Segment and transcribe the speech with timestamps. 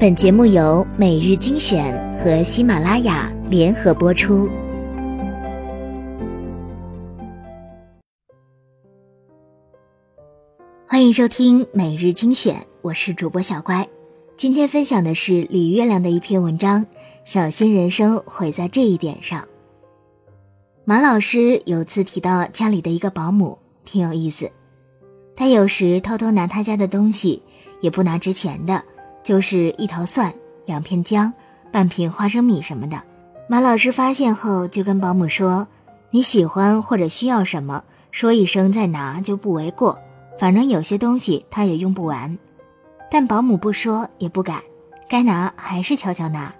[0.00, 4.48] 本节目由每日精选和喜马拉雅联合播出。
[10.88, 13.86] 欢迎收听每日精选，我是主播小乖。
[14.38, 16.86] 今天分享的是李月亮的一篇文章，
[17.26, 19.46] 小心人生毁在这一点上。
[20.86, 24.50] 马老师有次提到家里的一个保姆，挺有意思。
[25.36, 27.42] 他有时偷偷拿他家的东西，
[27.82, 28.82] 也不拿值钱的，
[29.22, 30.32] 就是一头蒜、
[30.66, 31.32] 两片姜、
[31.70, 33.00] 半瓶花生米什么的。
[33.48, 35.66] 马老师发现后，就跟保姆说
[36.10, 39.98] ：“你喜欢或者需要什么，说一声再拿就不为过。
[40.38, 42.38] 反正有些东西他也用不完。”
[43.10, 44.62] 但保姆不说也不改，
[45.08, 46.54] 该拿还是悄悄拿，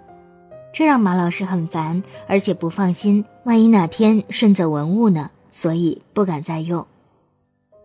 [0.73, 5.31] 这让马老师很烦，而且不放心，万一哪天顺走文物呢？
[5.53, 6.85] 所以不敢再用。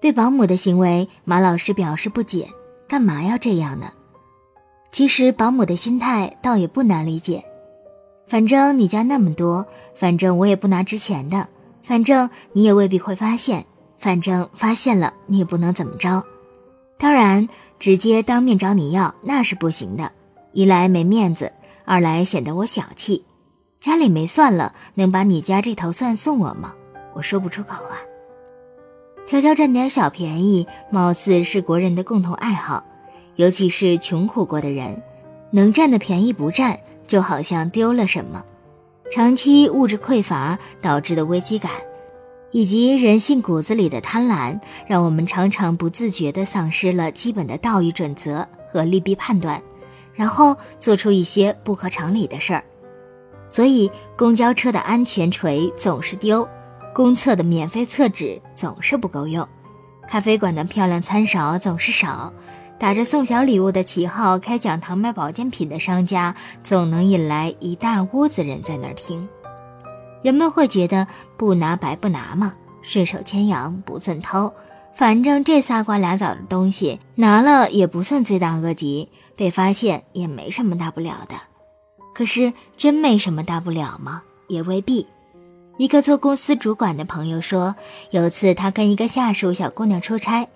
[0.01, 2.49] 对保姆的行为，马老师表示不解：
[2.87, 3.91] 干嘛要这样呢？
[4.95, 7.43] 其实保姆的心态倒也不难理解，
[8.27, 11.49] 反正你家那么多，反正我也不拿值钱的，
[11.83, 13.65] 反正你也未必会发现，
[13.97, 16.23] 反正发现了你也不能怎么着。
[16.97, 17.49] 当然。
[17.77, 20.13] 直接当面找你要那是不行的，
[20.53, 21.51] 一来没面子，
[21.83, 23.25] 二来显得我小气。
[23.81, 26.73] 家里没蒜了，能把你家这头蒜送我吗？
[27.13, 27.99] 我说不出口啊。
[29.27, 32.85] 悄悄占点小便宜，貌似是国人的共同爱好，
[33.35, 35.01] 尤其是穷苦过的人，
[35.51, 38.43] 能占的便宜不占，就好像丢了什么。
[39.11, 41.71] 长期物质匮乏导致的危机感。
[42.51, 49.61] 以及人性骨子里的贪婪，让我们常常不自觉地丧失了基本的道义准则和利弊判断，
[50.13, 52.63] 然后做出一些不合常理的事儿。
[53.49, 56.47] 所以，公交车的安全锤总是丢，
[56.93, 59.45] 公厕的免费厕纸总是不够用，
[60.07, 62.31] 咖啡馆的漂亮餐勺总是少，
[62.77, 69.27] 打着送小礼物的旗号开讲堂卖保健品的商家总能引来一大屋子人在那儿听。
[70.21, 74.53] 人们会觉得不拿白不拿嘛，顺手牵羊不算偷，
[74.93, 81.35] 反正这仨瓜俩枣的东西拿了也不算罪大恶极，被发现也没什么大不了的。
[82.13, 84.23] 可是真没什么大不了吗？
[84.47, 85.07] 也未必。
[85.77, 87.75] 一个做公司主管的朋友说，
[88.09, 90.47] 有次他跟一个下属小姑娘出差，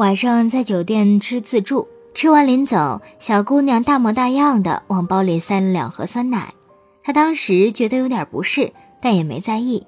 [0.00, 6.54] 晚上在酒店吃自助，吃完临走，小姑娘大模大样的往包里塞了两盒酸奶，
[7.02, 8.72] 她当时觉得有点不适。
[9.02, 9.86] 但也没在意。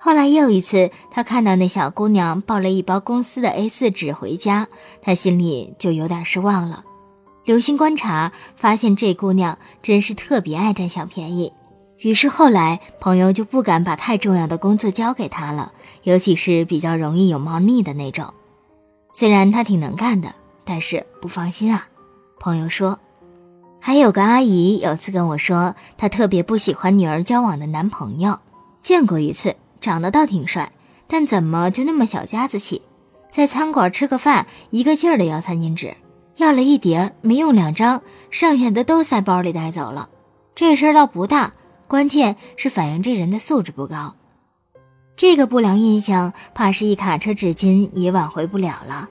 [0.00, 4.68] 后来又一次，他看到那小姑娘抱了一包公司的 A4 纸回家，
[5.02, 6.82] 他心里就有点失望了。
[7.44, 11.52] 留心观察，发现这姑娘真是特别爱占小便宜。
[11.98, 15.72] 于是后来，朋友就不敢把太重要的工作交给她了，
[16.02, 18.32] 尤其是比较容易有猫腻的那种。
[19.16, 21.86] 虽然他挺能干的，但是不放心啊。
[22.40, 22.98] 朋友说。
[23.78, 28.40] 还有个阿姨有次跟我说，她特别不喜欢女儿交往的男朋友。
[28.82, 30.72] 见过一次，长得倒挺帅，
[31.06, 32.82] 但怎么就那么小家子气？
[33.30, 35.94] 在餐馆吃个饭，一个劲儿的要餐巾纸，
[36.38, 40.08] 要了一叠没用两张，剩下的都塞包里带走了。
[40.54, 41.52] 这事儿倒不大，
[41.86, 44.16] 关键是反映这人的素质不高。
[45.16, 49.08] 这个不良印象，怕是一卡车纸巾也挽回不了了。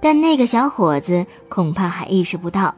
[0.00, 2.74] 但那个小伙子恐怕还意识不到。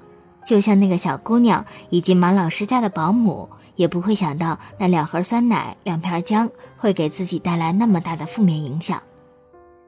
[0.46, 9.02] 就像那个小姑娘以及马老师家的保姆，也不会想到那两盒酸奶、两片姜会给自己带来那么大的负面影响。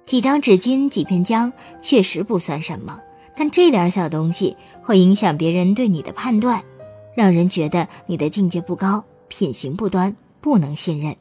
[0.04, 3.00] 几张纸巾、几片姜确实不算什么，
[3.36, 6.62] 但这点小东西会影响别人对你的判断，
[7.14, 11.16] 让人觉得你的境界不高、品行不端、不能信任。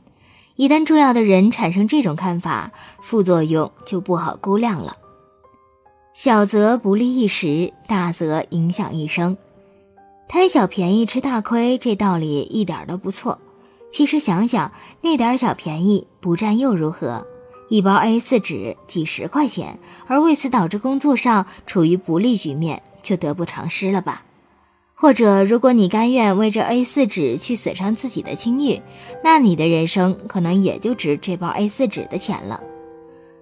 [0.59, 4.97] 一旦重要的人产生这种看法，副作用就不好估量了。
[6.13, 9.37] 小则不利一时，大则影响一生。
[10.27, 13.39] 贪小便宜吃大亏，这道理一点都不错。
[13.89, 17.25] 其实想想，那点小便宜不占又如何？
[17.69, 24.25] 一包 A4 纸几十块钱，而为此导致工作上处于不利局面，就得不偿失了吧？
[25.01, 28.81] 或者，如果你甘愿为这 A4 纸去损伤自己的清誉，
[29.23, 32.61] 那你的人生可能也就值这包 A4 纸的钱了。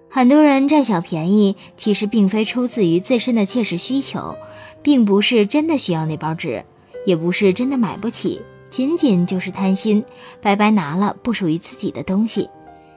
[0.08, 4.36] 很多人占小便宜，其实并非出自于自身的切实需求，
[4.82, 6.64] 并不是真的需要那包纸，
[7.04, 8.40] 也不是真的买不起，
[8.70, 10.04] 仅仅就是贪心，
[10.40, 12.48] 白白拿了不属于自己的东西。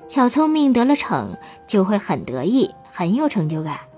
[0.07, 1.35] 小聪明得了逞，
[1.65, 3.90] 就会很得意，很有成就感。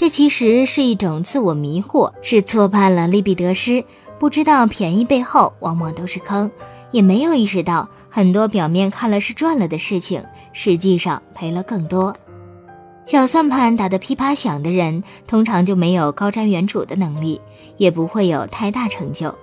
[0.00, 3.84] 这其实是一种自我迷惑，是错判了利弊得失，
[4.18, 6.50] 不知道便宜背后往往都是坑，
[6.90, 10.24] 也没有意识到很多表面看了是赚了的事情，
[10.54, 12.16] 实际上赔了更多。
[13.04, 17.38] 小算盘打得噼啪响的人，通常就没有高瞻远瞩的能力，
[17.76, 19.34] 也不会有太大成就。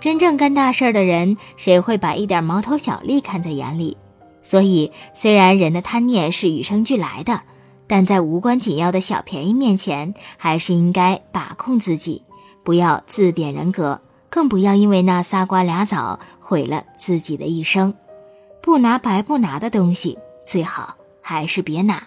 [0.00, 3.96] 真正干大事的人，谁会把一点毛头小利看在眼里？
[4.42, 7.42] 所以，虽然人的贪念是与生俱来的，
[7.90, 12.22] 但在无关紧要的小便宜面前，还是应该把控自己，
[12.62, 17.92] 不要自贬人格，更不要因为那仨瓜俩枣毁了自己的一生。
[18.62, 20.16] 不拿白不拿的东西，
[20.46, 22.06] 最好还是别拿。